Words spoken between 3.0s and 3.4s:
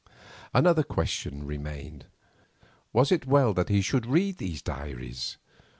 it